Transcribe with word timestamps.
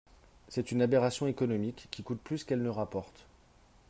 C’est 0.47 0.71
une 0.71 0.81
aberration 0.81 1.27
économique, 1.27 1.87
qui 1.91 2.01
coûte 2.01 2.19
plus 2.19 2.43
qu’elle 2.43 2.63
ne 2.63 2.69
rapporte. 2.69 3.27